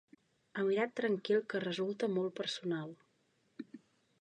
[0.61, 2.91] Emirat tranquil que resulta molt personal.